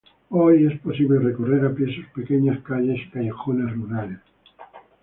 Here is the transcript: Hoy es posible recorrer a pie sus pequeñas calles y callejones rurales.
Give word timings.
Hoy 0.29 0.65
es 0.65 0.79
posible 0.79 1.19
recorrer 1.19 1.63
a 1.63 1.75
pie 1.75 1.85
sus 1.95 2.07
pequeñas 2.07 2.63
calles 2.63 2.99
y 3.05 3.11
callejones 3.11 3.71
rurales. 3.75 4.17